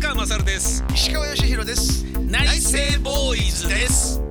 [0.00, 0.84] 川勝です。
[0.94, 2.04] 石川義弘です。
[2.20, 4.22] 内政ボーイズです。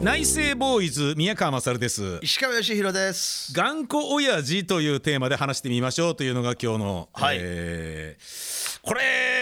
[0.00, 2.18] 内政ボーイズ宮川勝です。
[2.22, 3.52] 石川義弘です。
[3.52, 7.36] 頑固親父というテーマで話してみましょうというのが今日の、はい。
[7.40, 9.37] えーこれ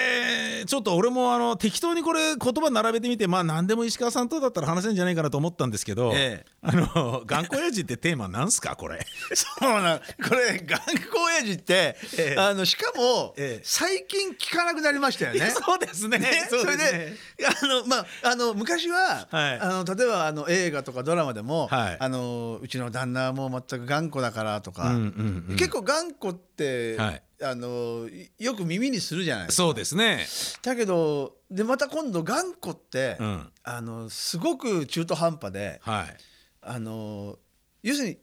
[0.67, 6.57] ちょっと俺もあの適当にこれ言葉並べてみてまあ何でも石川さんとだったら話せんじゃないかなと思ったんですけど、ええ。
[6.63, 9.07] あの頑固親父ってテーマなんすかこれ？
[9.35, 12.41] そうなんこれ頑固親父って、 ええ。
[12.41, 13.65] あのしかも、ええ。
[13.65, 15.51] 最近聞かなくなりましたよね。
[15.55, 16.19] そうですね。
[16.19, 17.15] ねそれで
[17.63, 19.61] あのまああの昔は、はい。
[19.61, 21.97] あの例えばあの映画とかドラマでも、はい。
[21.99, 25.57] あのうちの旦那はもう全く頑固だからとか、うんうんうん。
[25.57, 26.56] 結構頑固って、
[26.99, 27.23] はい。
[27.43, 29.47] あのよく耳にするじゃない。
[29.47, 30.27] ですかそうですね。
[30.63, 33.53] だけどでまた今度頑固って、うん。
[33.63, 36.17] あのすごく中途半端ではい。
[36.63, 37.39] あの
[37.83, 38.19] 要するに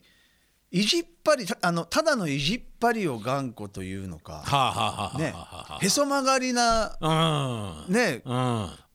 [0.75, 5.33] 意地っ張りたあのただの意地っ張りを頑固というのか、はあはあはあね
[5.85, 8.23] へそ曲がりなあね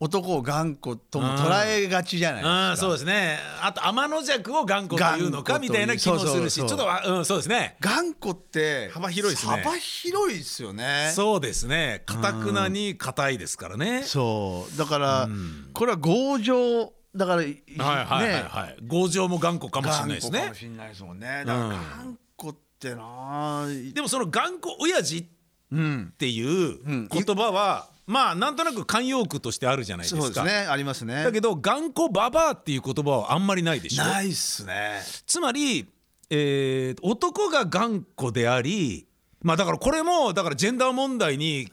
[0.01, 2.71] 男を頑固とも捉えがちじゃないですか。
[2.73, 3.39] あそうですね。
[3.63, 7.77] あと天の弱を頑固というのかみたいな気もするしちょっとわうんそうですね。
[7.81, 9.63] 頑固って幅広いですね。
[9.63, 11.13] 幅広いですよね。
[11.15, 12.03] そうですね。
[12.07, 14.03] かたくなに硬いですからね。
[14.03, 14.79] そう。
[14.79, 15.71] だから、うん。
[15.73, 18.77] これは強情だから、いはいはいはいはい。
[18.89, 20.39] 強情も頑固かもしれないですね。
[20.39, 21.45] 頑固かもしれないですもんね。
[21.45, 25.25] だから頑固ってな、でもその頑固親父っ
[25.71, 27.09] うん、ていううん。
[27.11, 30.23] 言葉はまあなんとなく慣用句としてあるじゃないですか。
[30.23, 30.67] そうですね。
[30.67, 31.25] ありますね。
[31.25, 34.05] だけど頑固ババアっていう言葉はあんまりないでしょ。
[34.05, 35.01] ないっすね。
[35.27, 35.87] つまり、
[36.31, 39.07] えー男が頑固であり
[39.43, 41.69] まあだからこれもだからジェンダー問題に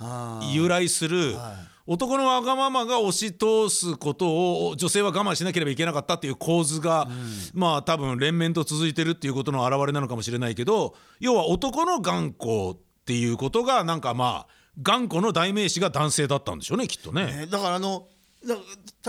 [0.54, 7.08] 由来するはい男のわがままが押し通すことを女性は我慢しなければいけなかったっていう構図が、
[7.54, 17.26] まあ多分連綿と続いてるっていうことの表れなのかもしれないけど要は男の頑固っていうことがなんかまあ頑固の代名詞が男性だったんでしょうねきっとね。
[17.26, 18.08] ねだからあの
[18.46, 18.56] だ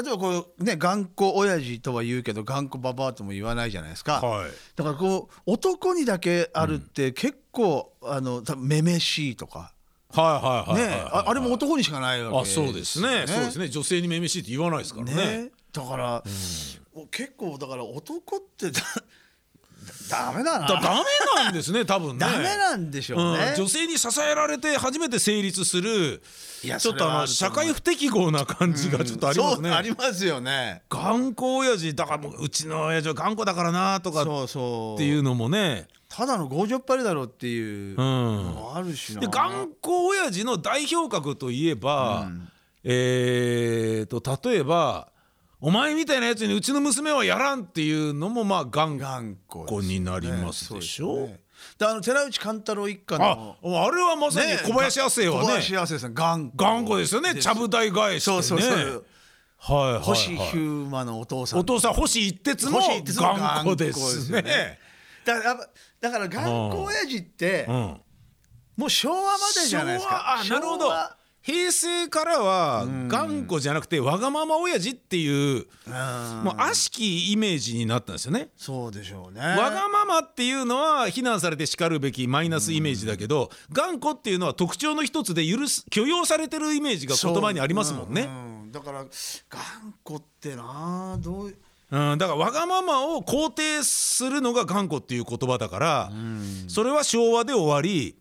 [0.03, 4.21] 例えばこうね頑固親父とは言うけど頑固ババアとも言わないじゃないですか。
[4.21, 9.73] はいだからこう男にだけあるって結構、あの多分めめしいとか
[10.11, 13.25] はいはいはいねああれも男にしかないわけあそうですね。
[13.27, 13.69] そうですね。
[13.69, 15.15] 女性にめめしいって言わないですからね。
[15.15, 16.23] ねだから、
[17.11, 18.81] 結構だから男ってだ
[20.11, 20.67] ダメだな。
[20.67, 22.19] だダメなんですね多分ね。
[22.19, 26.23] ダメなんでしょうね、うん、女性に支えられて初めて成立する
[26.63, 30.83] ちょっとあの社会不適合な感じがちょっとありますね、そうありますよね。
[30.89, 38.03] 頑固親父だからもううちの親父は頑固だからなとかっそうそうていうのもねただの強情っぱりだろうっていうの
[38.55, 42.31] もあるしな、で頑固親父の代表格といえば、
[42.83, 45.09] えー、と例えば
[45.61, 51.29] 「お前みたいなやつにうちの娘はやらん」っていうのもまあ頑頑固固になりますでしょ？
[51.79, 53.19] であの寺内貫太郎一家あ
[53.63, 55.43] のあれはまさに小林亜生はね。
[55.43, 57.35] 小林亜生さん頑固頑固ですよね。
[57.35, 58.63] ちゃぶ台返してね。
[59.59, 61.61] 星ヒューマのお父さん。
[61.61, 64.79] お父さん星一徹も頑固ですね
[65.27, 65.69] だから
[66.01, 68.01] だから頑固親父ってうん。
[68.77, 70.43] もう昭和までじゃないですか。
[70.45, 70.85] 昭和あなるほど。
[70.87, 76.45] 昭和平成からは頑固じゃなくてわがまま親父っていううん。
[76.45, 78.49] もう悪しきイメージになったんですよね。
[78.57, 79.41] そうでしょうね。
[79.41, 88.29] わがままっていうのは非難されてしかるべきマイナスイメージだけど頑固っていうのは特徴の一つで許す許容されてるイメージが言葉にありますもんね。
[88.73, 91.55] だから頑固ってなどう
[91.91, 96.13] うん、だからわがままを肯定するのが頑固っていう言葉だから、
[96.69, 98.17] それは昭和で終わり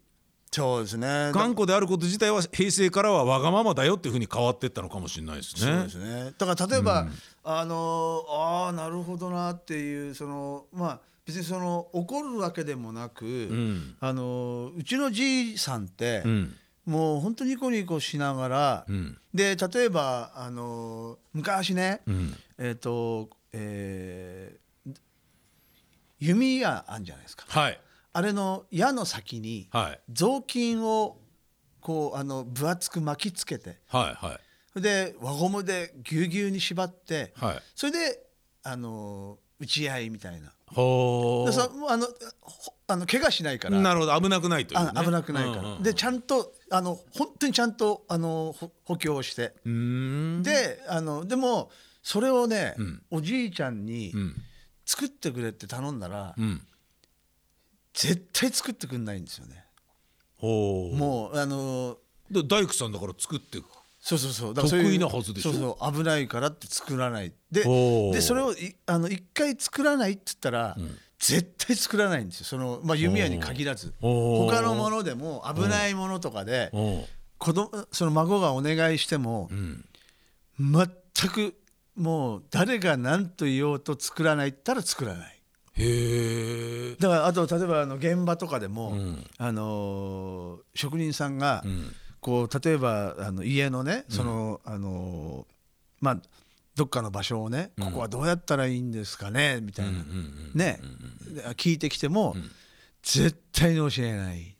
[0.55, 1.31] そうですね。
[1.33, 5.61] 頑固であること自体は平成からはわがままだよっていうふうに変わっていったのかもしれないですね。
[5.61, 5.89] そうで。
[5.89, 6.33] すね。
[6.37, 7.07] だから例えば、
[7.43, 13.97] あのああなるほどなっていうそのまあ別にその怒るわけでもなく、ん。
[13.99, 16.55] あのうちのじいさんって、うん。
[16.85, 19.17] もう本当ニコニコしながら、ん。
[19.33, 22.33] で例えばあの昔ね、ん。
[22.57, 24.59] えっ、と、えー
[26.17, 27.45] 弓矢あんじゃないですか。
[27.47, 27.79] はい。
[28.13, 29.99] あれの矢の先にはい。
[30.11, 31.17] 雑巾を
[31.81, 34.39] こうあの分厚く巻きつけてはいは
[34.75, 34.81] い。
[34.81, 37.61] で輪ゴムでぎゅうぎゅうに縛って、はい。
[37.75, 38.23] それで
[38.63, 40.51] あの打ち合いみたいな。
[40.67, 42.07] ほでそもうあの
[42.41, 43.79] ほあの怪我しないから。
[43.79, 44.19] なるほど。
[44.19, 51.69] 危なくないという、ね、あ危なくないから、うんうんでちゃんとあの本当にちゃんとあのほ補強して、であのでも
[52.07, 53.01] それをね、ん。
[53.09, 54.35] おじいちゃんにうん。
[54.85, 56.61] 作ってくれって頼んだら、うん。
[57.95, 59.65] 絶対作ってくんないんですよね。
[60.39, 61.97] もうあの
[62.29, 63.57] で大工さんだから作って
[63.99, 64.53] そうそうそう。
[64.53, 65.51] だから得意なはずでしょ？
[65.51, 67.33] そうそう危ないからって作らない。
[67.51, 70.77] ででそれをいあの一回作らないって言ったら、
[71.17, 72.45] 絶対作らないんですよ。
[72.45, 73.95] その、まあ、弓矢に限らず。
[73.99, 76.69] 他のものでも危ないものとかで
[77.39, 79.85] 子供その孫がお願いしてもうん。
[80.59, 80.87] 全
[81.31, 81.55] く
[81.95, 85.41] もう誰が何と言おうと作らないったら作らない。
[85.77, 89.25] へえだからあと例えばあの現場とかでも、ん。
[89.37, 91.93] あのー職人さんが、ん。
[92.19, 95.53] こう例えばあの家のねその、あのー
[96.01, 96.17] まあ
[96.75, 99.91] どっかの場所をね、ここはどうやったらいいんですかねみたいな、
[100.53, 100.81] ね、
[101.33, 102.35] で聞いてきても、
[103.01, 104.57] 絶対に教えない。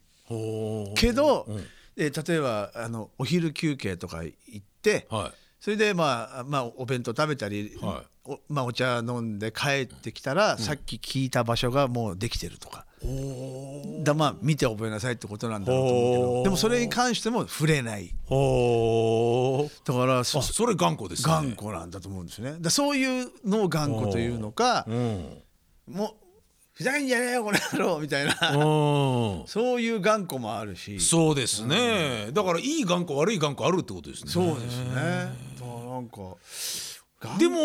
[0.96, 1.64] けど、うん。
[1.98, 12.86] え例えばあのお昼休憩とか行って、はいそれでまあ、まあ、お弁当食べたり、はおまあ、お茶飲んで帰ってきたら、さっき聞いた場所がもうできてるとか。
[14.04, 16.44] だまあ見て覚えなさいってことなんだろうと思うけど。
[16.44, 18.10] でもそれに関しても触れない。
[18.10, 18.14] だ
[19.94, 21.34] からそあそれ頑固ですね。
[21.34, 22.58] 頑固なんだと思うんですね。
[22.60, 25.42] だそういうのを頑固というのかうん。
[25.88, 26.26] もう
[26.74, 28.34] ふざけんじゃねえよこの野郎みたいな。
[28.52, 29.48] うん。
[29.48, 31.00] そういう頑固もあるし。
[31.00, 32.28] そうですね。
[32.34, 34.30] だからいい頑固悪い頑固あるってことですね。
[34.30, 35.55] そうですね
[35.96, 37.58] なんかでも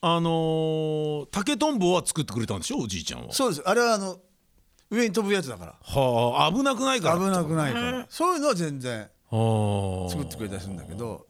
[0.00, 2.78] あのー竹とんぼは作ってくれたんでしょ？
[2.78, 3.32] おじいちゃんは。
[3.32, 3.62] そうです。
[3.64, 4.16] あれはあの
[4.90, 5.74] 上に飛ぶやつだから。
[5.82, 7.16] はあ危なくないから。
[7.16, 8.06] 危なくないから。
[8.08, 10.10] そういうのは全然はあ。
[10.10, 11.26] 作ってくれたりするんだけど。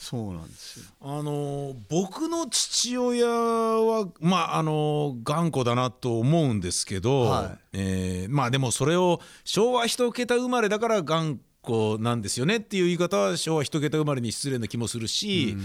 [0.00, 0.84] そうなんですよ。
[1.00, 7.58] あのー僕の父親はまああのー頑固だなと思うんですけど、はい。
[7.72, 11.44] えーまあでもそれを昭和一桁生まれだから頑固
[12.00, 15.56] なんですよねっていう言い方は昭和一桁生まれに失礼な気もするし、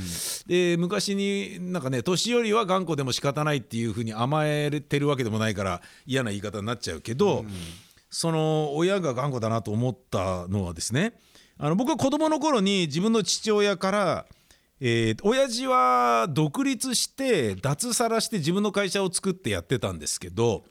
[0.46, 7.46] で昔になんかね年寄りは頑固でも仕方ないっていうふうに甘えてるわけでもないから嫌な言い方になっちゃうけど、
[8.12, 11.14] その親が頑固だなと思ったのはですね
[11.58, 14.26] あの僕は子供の頃に自分の父親から
[14.80, 20.66] えー、親父は独立して脱サラして自分の会社を作ってやってたんですけど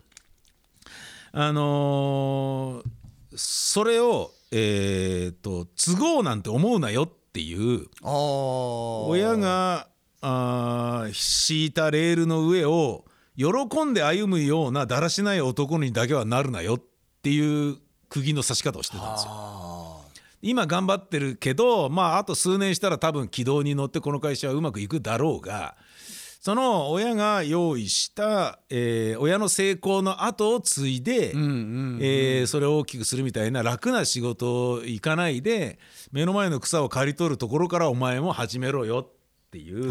[1.33, 2.89] あのー
[3.37, 9.89] それを、えー、と都合なんて思うなよっていう親が
[10.21, 13.05] あー敷いたレールの上を
[13.37, 16.83] 喜んで歩むようなだらしない男にだけはなるなよっ
[17.23, 17.77] ていう
[18.09, 19.31] 釘の刺し方をしてたんですよ。
[19.33, 20.01] あ
[20.43, 25.77] 今頑張ってるけどまああと数年したら多分軌道に乗ってこの会社はうまくいくだろうが
[26.47, 31.31] その親が用意した、えー親の成功の後を継いで、
[32.01, 35.81] えーそれを大きくするみたいな楽な仕事行かないで
[36.13, 39.13] 目の前の草を刈り取るところからお前も始めろよっ
[39.51, 39.89] ていう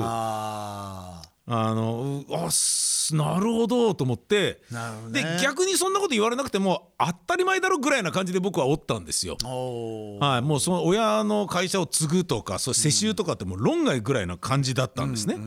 [1.48, 4.62] ああのうあすなるほどと思って。
[4.72, 9.38] あなるほどでね逆にそんなこと言われなくても当たり前だろぐらいな感じで僕はおったんですよ。
[9.44, 15.38] はい、もうその親の会社を継ぐとかそう世襲とかってもう論外ぐらいな感じだったんですね。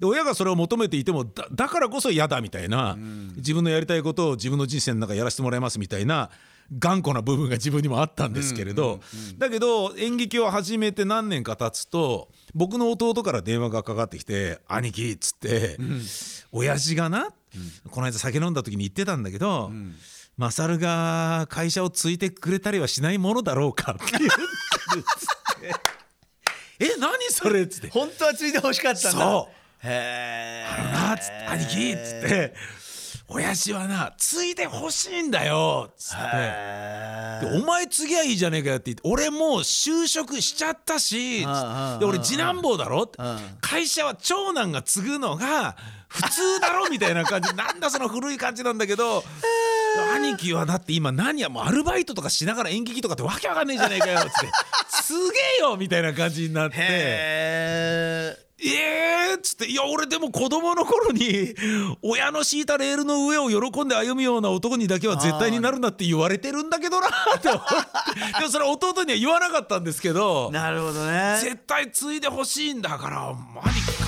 [0.00, 2.96] で親がそれを求めていてもだだからこそ嫌だみたいな、
[3.36, 6.30] 自分のやりたいことを自分の人生の中やらせてもらいますみたいな
[6.76, 9.00] 頑固な部分が自分にもあったんですけれど、
[9.38, 15.78] だけど演劇を始めて何年か経つと僕の弟から電話がかかってきて「兄貴」っつって、
[16.52, 17.28] 親父がな、
[17.90, 19.70] この間酒飲んだ時に言ってたんだけど、
[20.36, 24.30] マサルが会社を継いでくれたりはしないものだろうかって言ってる
[25.00, 25.24] っつ
[25.56, 25.74] って
[26.84, 27.88] 「え何それ?」っつって。
[27.88, 29.18] 本当はついて欲しかっ「たんだ。
[29.18, 29.86] そう。
[29.86, 32.54] へえあのな」っつって「兄貴」っつって
[33.30, 37.46] 「親父はな継いでほしいんだよ」っつって。
[37.46, 43.02] でお前次はいいじゃねえかよって言って俺もう就職しちゃったしで俺次男坊だろ？
[43.02, 45.76] ってあ会社は長男が継ぐのが
[46.08, 46.88] 普通だろ？
[46.88, 47.54] みたいな感じ。
[47.54, 49.22] なんだその古い感じなんだけど
[50.16, 54.30] 兄貴はだって今何やもうアルバイトとかしながら演劇とかってわけわかんねえじゃねえかよっつって。
[54.90, 56.76] すげえよみたいな感じになって。
[56.78, 59.66] へええーっつって。
[59.66, 61.54] いや俺でも子供の頃に
[62.02, 67.74] 親の敷いたレールの上を喜んで歩むような男にだけは絶対になるなって言われてるんだけどなって思って。
[68.40, 70.50] でもそれは弟には言わなかったんですけど。
[70.50, 71.38] なるほどね。
[71.40, 74.07] 絶対継いでほしいんだから兄貴考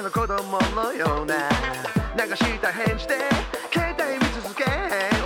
[0.00, 1.36] 中高生の子供のような
[2.16, 3.18] 流した返事で
[3.70, 4.64] 携帯見続け。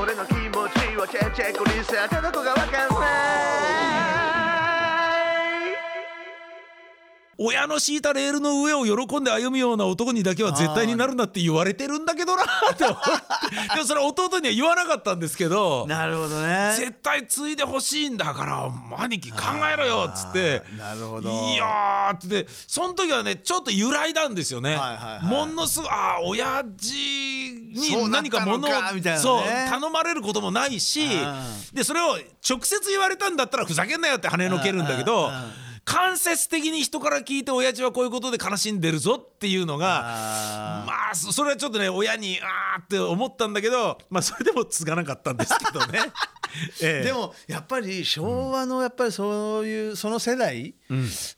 [0.03, 2.54] 俺の気持ちはチェックチェックにさってどこが
[7.45, 13.05] 親の敷いたレールの上を喜んで歩むような男にだけは絶対になるなって言われてるんだけどなって思って。
[13.75, 15.87] でもそれは弟には言わなかったんですけど。
[15.87, 16.75] なるほどね。
[16.79, 19.39] 絶対継いでほしいんだから兄貴考
[19.73, 20.63] えろよっつって。
[20.79, 21.31] なるほど。
[21.31, 22.47] いやーって。
[22.67, 29.23] その時はねちょっと揺らいだんですよね、はいはいはいものすごいあー親父に何か物をかみたいなね。
[29.23, 31.09] そう頼まれることもないし
[31.73, 35.31] でそれを直接言われたんだったらふざけんなよって跳ねのけるんだけど
[35.95, 46.01] 間接的に人から聞いて親父はこういうことで悲しんでるぞっていうのがあまあそそれはちょっとね親にあーって思ったんだけどまあそれでも継がなかったんですけどね。
[46.83, 47.05] ええ。
[47.05, 50.75] でもやっぱり昭和のやっぱりそういうその世代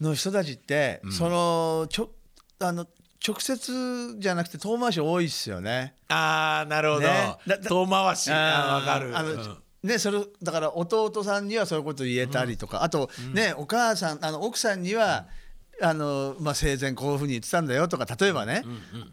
[0.00, 2.10] の人たちって、そのちょ
[2.58, 2.86] あの
[3.26, 5.94] 直接じゃなくて遠回し多いっすよね。
[6.08, 7.36] あーなるほど、ね。
[7.66, 8.30] 遠回し。
[8.30, 9.16] わかる。
[9.16, 15.26] あの、うんね、それだから弟さんにはそういうこと言えたりとか、あとね、お母さんあの奥さんには、
[15.83, 18.62] あのまあ、生前こういうふうに言ってたんだよとか例えばね、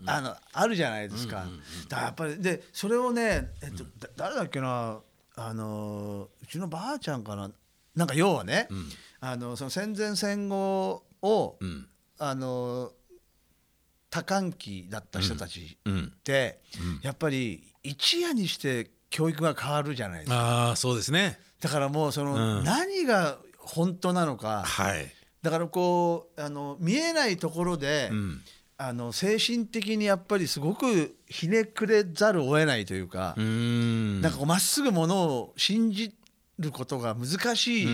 [0.06, 1.46] あのあるじゃないですか。
[1.89, 5.00] だからやっぱりでそれをね、えっと、だ誰だっけな
[5.36, 7.51] あのうちのばあちゃんかな
[7.96, 8.68] なんか要はね、
[9.20, 11.88] あのその戦前戦後を、ん。
[12.20, 12.92] あの
[14.10, 16.13] 多感期だった人たちうん。
[16.15, 16.62] って、
[17.01, 20.36] やっぱり一夜にして教育が変わるじゃないですか。
[20.38, 21.39] ああそうですね。
[21.62, 22.63] だからもうその、うん。
[22.63, 24.63] 何が本当なのか。
[24.65, 28.41] はい、だからこうあの見えないところで、うん。
[28.75, 33.36] あの精神的にやっぱりすごくひねくれざるを得ないというか。
[33.38, 34.22] う、ーん。
[34.22, 36.12] なんかまっすぐものを信じ
[36.60, 37.89] ることが難しい、そ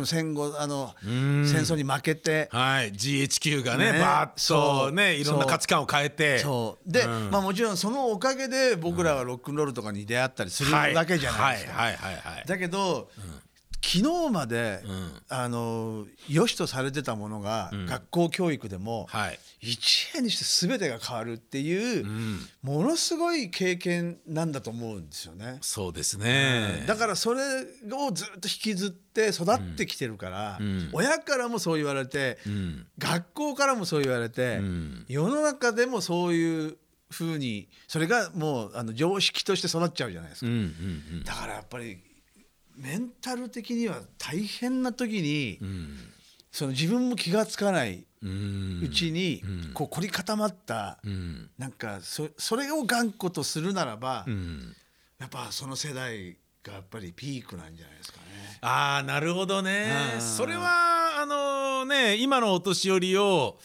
[0.00, 1.46] の戦後あのん。
[1.46, 2.48] 戦争に負けて。
[2.50, 2.92] はい。
[2.92, 3.98] GHQ がねね。
[3.98, 4.92] バーッとそう。
[4.92, 6.38] ねいろんな価値観を変えて。
[6.38, 6.90] そう。
[6.90, 7.30] で、うん。
[7.30, 11.72] まあもちろんそのおかげで僕らはロックンロールとかに出会ったりするはいわけじゃないですか。
[11.74, 11.96] はい。
[11.96, 12.14] はい。
[12.14, 12.34] はい。
[12.36, 12.44] はい。
[12.46, 13.10] だけど、
[13.84, 15.22] 昨日まで、ん。
[15.28, 25.58] あの良しとされてたものが、学校教育でも、はい一夜にして全てが変わるっていう、んものすごい経験なんだと思うんですよね。
[25.62, 26.84] そうですね。
[26.86, 27.40] だからそれ
[27.92, 30.90] をずっと引きずって育ってきてるから、ん。
[30.92, 32.86] 親からもそう言われて、ん。
[32.98, 35.04] 学校からもそう言われて、ん。
[35.08, 36.76] 世の中でもそういう
[37.10, 40.46] ふうにそれがもうあの常識として育っちゃうじゃないですか。
[40.46, 40.56] うんう
[41.16, 41.98] んだからやっぱり
[42.76, 45.98] メンタル的には大変な時に、うん。
[46.50, 49.42] その自分も気が付かないうちに、
[49.74, 51.50] こう凝り固まった、うん。
[51.58, 54.74] なんかそそれを頑固とするならば、うん。
[55.18, 58.24] やっぱその世代がやっぱりピークなんじゃないですかね。
[58.60, 59.90] ああなるほどね。
[60.14, 60.20] うん。
[60.20, 63.58] それはあのね今のお年寄りを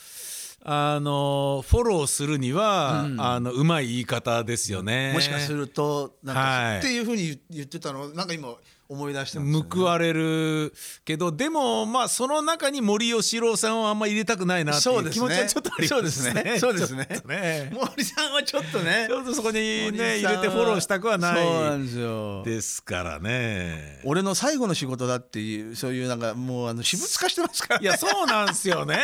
[0.66, 5.12] あのフォローするには、あのうまい言い方ですよね。
[5.12, 6.78] もしかするとなんか、はい。
[6.78, 8.54] っていうふうに言ってたのなんか今
[8.88, 9.68] 思い出したんですよ、ね。
[9.70, 10.72] 報われる
[11.04, 16.58] けどでもまあその中に森喜朗さんをあんま入れたくないなっていう気そうですね持ちはちょっとありますね。
[16.58, 22.42] そうですね ちょっとね森さんはちょっとねちょっとそこにね入れてフォローしたくはなそうなんいですよ。
[22.44, 24.00] ですからね。
[24.04, 28.98] 俺の最後の仕事だっていうそういうなんかもうあの私物化してますから、いやそうなんですよね。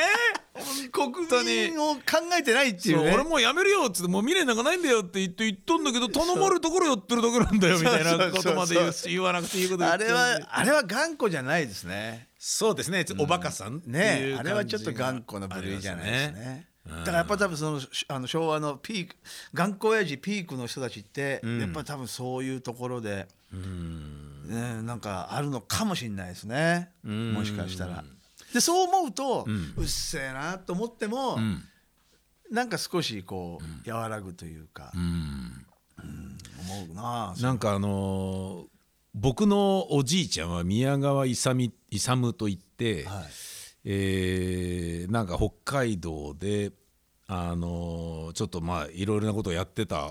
[0.92, 1.12] 国
[1.44, 2.00] 民を考
[2.38, 3.04] えてないっていうね。
[3.04, 12.28] そう俺もうやめるよっつってもう未練なんかないんだよって言って言っとんだけど頼まれるところやってるだけなんだよみたいなことまで言わなくていいことあれはあれは頑固じゃないですね。
[12.38, 13.04] そうですね。
[13.18, 16.66] おバカさんうねあれはちょっと頑固な部類じゃないですね。
[16.86, 19.16] だからやっぱ多分そのしあの昭和のピーク
[19.54, 28.04] 頑固親父ピークの人たちって、やっぱ多分そういうところで、ね、なんかあるのかもしれないですね、もしかしたら。
[28.52, 29.46] でそう思うと、
[29.76, 31.38] うっせえなと思っても、
[32.50, 35.66] なんか少しこう和らぐというか、うん。
[36.60, 38.79] 思うななんかあのー
[39.14, 43.24] 僕のおじいちゃんは宮川勇勇といって、はい。
[43.84, 46.72] えーなんか北海道で
[47.26, 50.10] あのーちょっとまあいろいろなことをやってた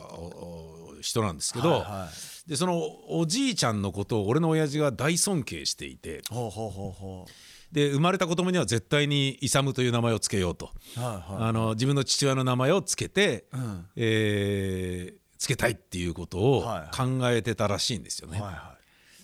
[1.02, 2.10] 人なんですけど、はいは
[2.48, 7.26] でそのおじいちゃんのことを俺の親父が大尊敬していてほうほうほうほ
[7.72, 13.86] で生まれた子供には絶対に勇という名前を付けようと、うはいはあの自分の父親の名前を付けて、ん。
[13.96, 18.38] えー付けたいっていうことをはい考えてたらしいんですよね。
[18.38, 18.54] いはい。
[18.54, 18.76] は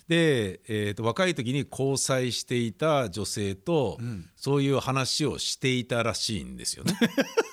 [0.08, 3.98] で、えー、と若い時に交際していた女性と、
[4.36, 6.94] そういう話をしていたらしいんですよね。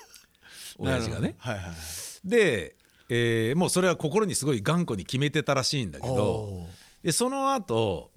[0.78, 1.34] 親父がね。
[1.38, 1.74] はいはいはい。
[2.24, 2.76] で、
[3.08, 6.68] えーもうそれは心にすごい頑固に決めてたらしいんだけどお
[7.02, 8.10] でその後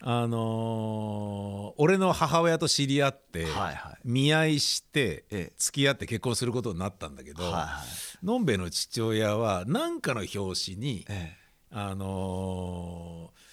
[0.00, 3.98] あのー俺の母親と知り合って、はいはい。
[4.04, 5.52] 見合いしてええ。
[5.58, 7.82] 付き合って結婚することになったんだけど、はいは
[8.22, 8.26] い。
[8.26, 11.36] のんべえの父親は何かの表紙に、え。
[11.70, 13.43] あのー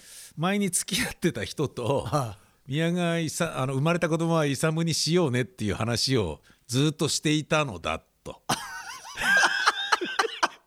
[0.42, 8.42] 前に付き合ってた人と は宮川いさあの生まれた子供は勇にしようねっていう話をずっとしていたのだと。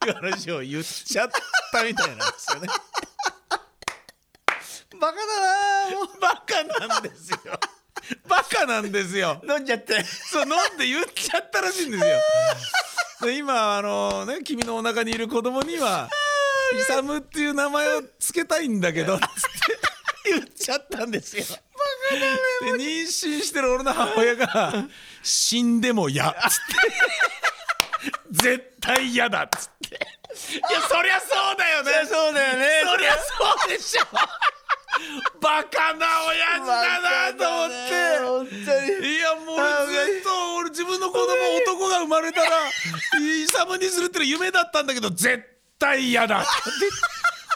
[0.06, 1.30] いう話を言っちゃっ
[1.72, 2.68] たみたいなんですよね。
[5.00, 7.38] バカだなもバカなんですよ。
[8.28, 9.40] バカなんですよ。
[9.42, 12.20] う飲んじゃってそう飲んで言っちゃったらしいんですよ。
[13.22, 16.08] で今あのね君のお腹にいる子供には
[16.74, 19.18] イサムっていう名前をつけたいんだけど
[20.64, 21.44] ちゃったんですよ。
[22.62, 24.86] で妊娠してる俺の母親が
[25.22, 26.44] 死んでも嫌っつって
[28.30, 29.96] 絶対嫌だっつって。
[29.96, 29.98] い
[30.72, 31.92] やそりゃそうだよね。
[32.08, 32.66] そうだよね。
[32.84, 33.18] そりゃそ
[33.66, 34.00] うでしょ。
[35.40, 37.74] バカな親父だなと思って。
[38.24, 38.54] 本当
[39.02, 39.16] に。
[39.16, 41.26] いやもう俺ずっと俺自分の子供
[41.62, 42.48] 男が生まれたら
[43.20, 45.44] イサムにするっての夢だったんだけど絶
[45.78, 46.40] 対嫌だ。
[46.40, 46.48] って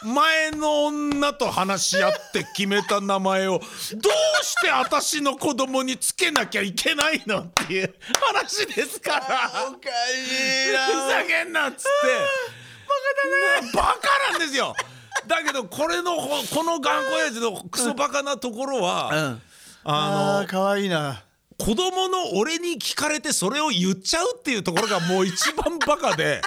[0.03, 9.51] 前の女と話し合って決めた名前をどうして私の子供につけなきゃいけないのっていう話ですから。
[9.69, 10.85] おかしいな。
[10.85, 11.87] ふざけんなっつって。
[12.87, 13.71] バカだね。
[13.73, 14.73] バカなんですよ。
[15.27, 19.41] だけどこれのほこの頑固親父のクソバカなところは、うん。
[19.83, 21.23] あのかわいいな。
[21.57, 26.41] 子供の俺に聞かれてそれを言っちゃうっていうところがもう一番バカで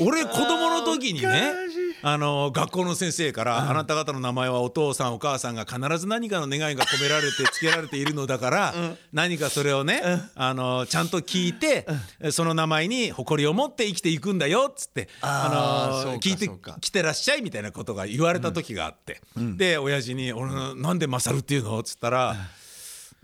[0.00, 1.52] 俺子供の時にね
[2.06, 8.74] あの学校の先生から、あなた方の名前はお父さんお母さんが必ず何かの願いが込められて付けられているのだから、
[9.12, 10.02] 何かそれをね、
[10.34, 11.86] あのちゃんと聞いて、
[12.30, 16.76] その名前に誇りを持って生きていくんだよっつってあーそうかの聞いてそうか。
[16.78, 22.36] 来てらっしゃいみたいなことが言われた時があって、で親父に「俺のなんで勝るっていうの?」っつったら「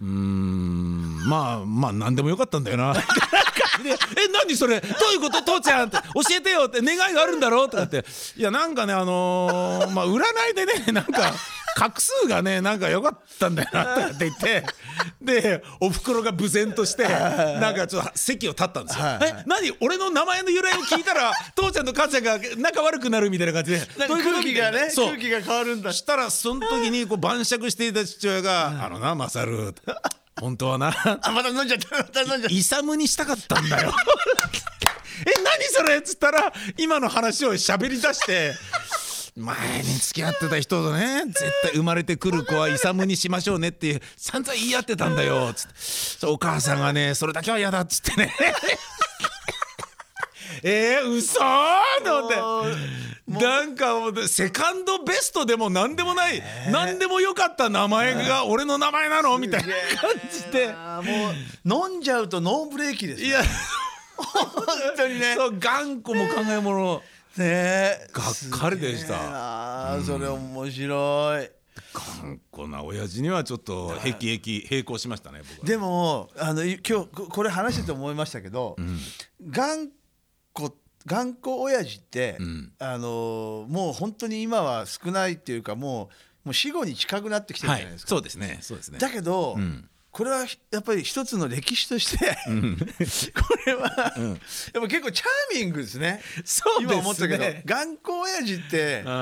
[0.01, 1.19] うん。
[1.27, 2.93] まあまあ何でもよかったんだよな」
[3.83, 3.97] でえ
[4.33, 4.81] 何それ？
[4.81, 5.43] どういうこと？
[5.43, 8.05] 父ちゃん」って「教えてよ」って「願いがあるんだろ?」とかって
[8.37, 11.33] 「いやなんかねあのーまあ占いでねなんか
[11.77, 14.65] 画数がねなんか良かったんだよな」って言って
[15.21, 19.05] でおふくろが無然としてなんかちょっと席を立ったんですよ。
[19.23, 19.73] え何？
[19.81, 25.93] 俺の名前の由来を聞いたら 父ちゃんと母ちゃんが仲悪くなるみたいな感じで 空気がね空気が変わるんだ。
[25.93, 29.75] したらその時にこう晩酌していた父親が「あのなマサル
[30.41, 30.89] 本当はな。
[31.23, 32.49] あまた飲んじゃったまた飲んじゃった。
[32.49, 33.93] イサムにしたかったんだよ」
[35.27, 35.99] え何それ？
[35.99, 38.55] っつったら今の話を喋り出して。
[39.41, 45.65] 前に付き合ってた人とね絶対生まれてくる子はイサムにしましょうねって散々言い合ってたんだよつ
[46.19, 46.27] って。
[46.27, 48.35] お母さんがねそれだけは嫌だっつってね。
[50.63, 51.39] えー、嘘？
[52.05, 52.77] と思って。
[53.47, 59.39] なんかもうセカンドベストでも何でもない、何でもよかった名前が俺の名前なの？
[59.39, 59.69] みたいな
[60.01, 60.67] 感じで。
[60.69, 61.31] も
[61.89, 63.43] う飲んじゃうとノーブレーキですいや。
[64.17, 64.65] 本
[64.97, 65.35] 当にね。
[65.37, 67.03] そう頑固も考えもの
[67.41, 67.47] ね。
[67.47, 69.99] えがっかりでした。
[70.05, 71.51] それ面白い。
[71.93, 75.67] 頑固な親父にはちょっとへきへき並行しましたね僕は。
[75.67, 78.77] でもあのい今日ここれ話してて思いましたけど、
[79.49, 79.89] 頑
[80.55, 80.73] 固
[81.07, 82.73] 頑固親父って、ん。
[82.79, 86.11] あのもう本当に今は少ないっていうかも
[86.45, 88.11] うもう死後に近くなってきてるはいじゃないですか。
[88.11, 88.99] そうですねそうですね。
[88.99, 92.37] だけど、んこれはやっぱり一つの歴史として、
[93.33, 96.21] これは、やっぱ結構チャーミングですね。
[96.45, 96.95] そうですね。
[96.95, 99.13] 今思ったけど頑固親父ってうん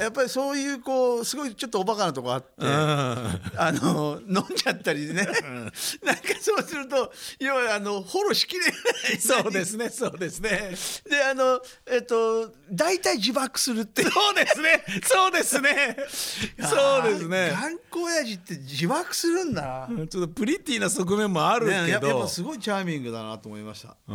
[0.00, 2.48] やっぱりそういうこうすごいちょっとおバカなとこあって。
[2.58, 8.72] うんあの飲んじゃったりね、なんかそうすると要はあのフォローしきれない
[9.20, 10.74] そうですねそうですね。
[11.08, 14.84] であのえっと大体自爆するってそうですね。
[15.04, 15.96] そうですね。
[16.60, 17.50] そうですね。
[17.52, 19.88] 頑固親父って自爆するんだな、
[20.26, 23.96] とプリティな側面もあるね、けやっぱやっどぱすごいチャーミングだなと思いました。
[24.08, 24.14] うん。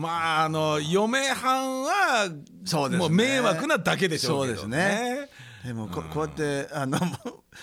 [0.00, 2.28] まああの嫁はんは
[2.64, 2.98] そうですね。
[2.98, 5.28] もう迷惑なだけでしょうけどそうですね。
[5.64, 6.98] でもここうやってあの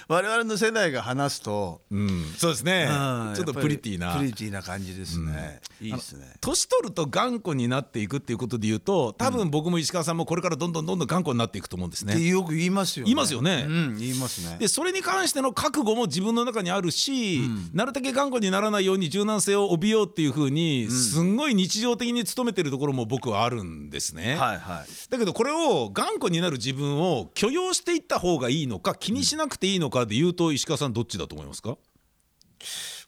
[0.07, 2.25] 我々の世代が話すと、うん。
[2.37, 2.87] そうですね。
[2.89, 3.33] うん。
[3.35, 4.07] ちょっとプリティな。
[4.07, 6.33] やっぱりプリティな感じですね、いいですね。
[6.41, 12.27] 年取ると頑固になっていくっていうことで言うと多分僕も石川さんもこれからどんどんどんどん頑固になっていくと思うんですってね。
[12.27, 13.07] よく言いますよね。
[13.07, 13.65] 言いますよね。
[13.67, 14.57] うん言いますね。
[14.59, 17.41] でそれに関しての覚悟も自分の中にあるし、
[17.73, 24.35] なるだけ頑固にならないように柔軟性を帯びようっていうふうに、すんごい日常的に努めてるところも僕はあるんですね。
[24.35, 25.09] はいはい。
[25.09, 31.77] だけどこれを頑固になる自分を許容していった方がいいのか気にしなくていいのかで言うと石川さんどっちだと思いますか、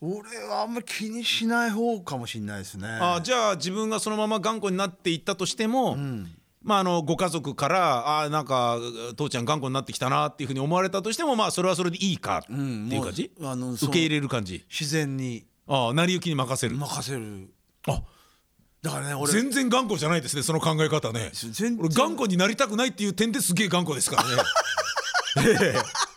[0.01, 2.87] 俺はあんまり気にしない方かもしれないですね。
[2.87, 5.97] あじゃあ自分がそのまま頑固になっていったとしても、
[6.61, 8.77] まあ、あのご家族からあーなんか
[9.15, 14.65] 父ちゃん頑固になってきたなっていうふうに思われたとしてもまあそれはそれでいいかっていう感じ、もうあの受け入れる感じ？
[14.69, 15.45] 自然に。
[15.67, 17.49] ああ成り行きに任せる、任せる。
[17.87, 18.03] あ。
[18.83, 19.31] だからね俺。
[19.31, 21.31] 全然頑固じゃないですねその考え方ね。
[21.33, 21.77] 全然。
[21.79, 24.29] 俺頑固になりたくないっていう点ですげえ頑固ですからね。
[25.49, 26.14] ええ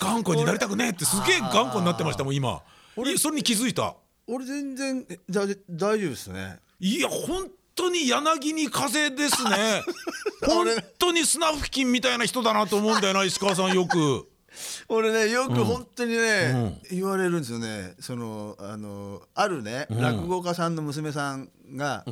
[0.00, 2.62] 頑固になりたくねえってすげえ頑固になってましたもん今。
[2.96, 3.94] いやそれに気づいた？
[4.26, 6.58] 俺全然大丈夫ですね。
[6.80, 9.82] いや本当に柳に風ですね。
[10.46, 10.66] 本
[10.98, 14.28] 当にスナフキンみたいな人だなと思うんだよな石川さんよく。
[14.88, 17.94] 俺ねよく本当にね、言われるんですよね。
[18.00, 22.04] そのあのあるね、落語家さんの娘さんが、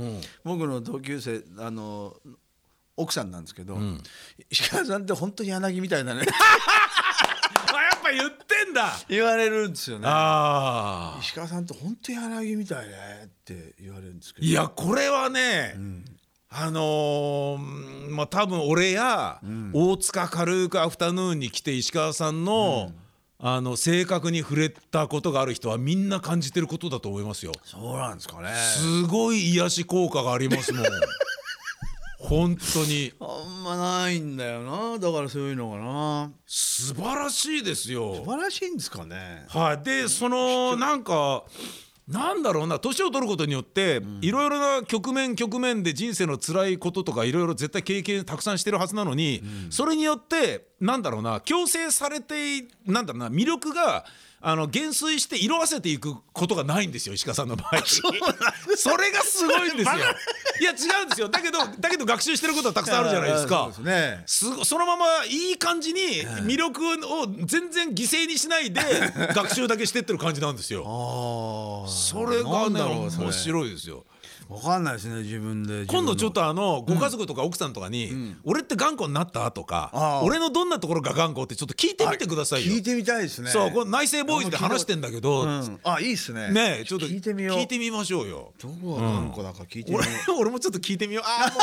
[0.44, 2.14] 僕の同級生あの
[2.96, 3.77] 奥さんなんですけど、
[4.51, 6.25] 石川さんって本当に柳みたいだね
[8.77, 8.93] だ。
[9.09, 10.07] 言われるんですよね。
[10.07, 11.21] ああ。
[11.21, 14.47] 石川さんって本当に柳みたいねって言われるんですけど。
[14.47, 15.75] いやこれはね、
[16.49, 19.41] あのーまあ多分俺や、
[19.73, 22.93] 大塚軽くアフタヌーンに来て石川さんの、
[23.39, 27.53] あの性格に触れたことがある人はみんな感じてることだと思いますよ。
[27.65, 28.55] そうなんですかね。
[28.55, 30.85] すごい癒し効果がありますもん。
[32.29, 33.12] 本当に。
[33.21, 34.99] あんまないんだよな。
[34.99, 36.33] だからそういうのがな。
[36.45, 38.17] 素晴らしいですよ。
[38.17, 38.25] 素。
[38.25, 39.47] 晴らしいんですかね。
[39.49, 41.45] はい、でそのなんか
[42.09, 42.79] なんだろうな。
[42.79, 51.41] 年を取ることによっていろいろな局面局面で人生の辛いこととかいろいろ絶対経験たくさんしてるはずなのに、それによってなんだろうな。
[51.41, 53.29] 強制されてなんだろうな。
[53.29, 54.05] 魅力が
[54.40, 57.83] あの減衰して色あせていくことがないんですよ石川さんの場合。
[58.77, 59.96] それがすごいんですよ。
[60.61, 61.29] いや違うんですよ。
[61.29, 63.70] だけどだけど学習してることはたくさんあるじゃないですか。
[63.75, 64.22] そうですね。
[64.27, 66.01] すごそのままいい感じに
[66.44, 68.81] 魅力を全然犠牲にしないで
[69.35, 70.85] 学習だけしてってる感じなんですよ。
[70.87, 74.05] ああそれがねなんだろう面白いですよ。
[74.48, 75.87] わかんないですね自分で。
[75.87, 82.74] 今度ちょっととあのご家族とか奥さんとかに「俺って頑固になった?」とかああ「俺のどんなところが頑固?」ってちょっと聞いてみてくださいよ。
[82.74, 82.82] 聞い。
[82.82, 83.50] てみたいですね。
[83.50, 85.80] そうこれ内政ボーイズで話してんだけどうん。
[85.82, 86.50] あいいっすね。
[86.52, 87.59] ねえちょっと聞いてみよう。
[87.59, 88.52] 聞いてみましょうよ。
[88.62, 90.38] どこが頑固だか聞いてみよ俺う。
[90.40, 91.24] 俺もちょっと聞いてみよう。
[91.26, 91.61] あーも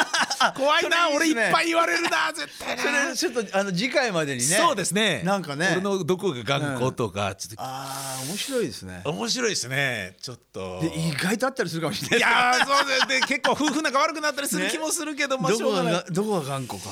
[0.50, 1.16] う 怖いなね。
[1.16, 4.46] 俺いっぱい言われるな絶対そなれちょっとあの次回までにね。
[4.58, 5.22] そうですね。
[5.24, 5.70] なんかね。
[5.74, 7.62] 俺のどこが頑固とかちょっと。
[7.62, 9.02] ああ面白いですね。
[9.06, 10.18] 面白いですね。
[10.22, 10.80] ちょっと。
[10.82, 12.20] で意外とあったりするかもしれない。
[12.20, 12.73] いやーそう
[13.08, 15.94] で結構夫婦仲悪くなったりする気もするけど、まあしょうがない。
[15.94, 16.90] がどこが頑固か。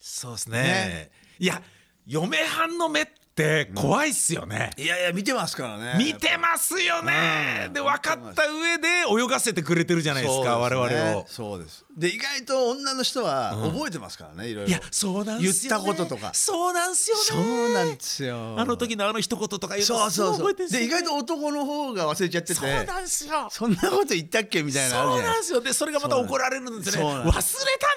[0.00, 0.62] そうですね。
[0.62, 1.10] ね。
[1.38, 1.62] いや
[2.06, 3.06] 嫁はんの目っ
[3.38, 5.94] て怖いっすよね、いやいや見てますからね。
[5.96, 7.72] 見てますよね、うん。
[7.72, 11.24] で分かった上で泳がせてくれてるじゃないですか我々ねを。
[11.28, 11.84] そうです。
[11.96, 14.68] で意外と女の人は覚えてますからねいろいろ。
[14.68, 16.32] いやそうなんすよ、ね、言ったこととか。
[16.34, 17.22] そうなんすよね。
[17.22, 18.54] そうなんですよ。
[18.58, 20.54] あの時のあの一言とか言うそうのそうそう。
[20.54, 23.48] で意外と男の方が忘れちゃっててそうなんすよ。
[23.50, 25.60] そんなこと言ったっけみたいなそうなんですよ。
[25.60, 27.42] でそれがまた怒られるんですよね忘れ